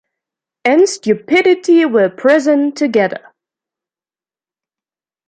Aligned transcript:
and 0.65 0.89
stupidity 0.89 1.85
were 1.85 2.09
present 2.09 2.75
together 2.75 3.31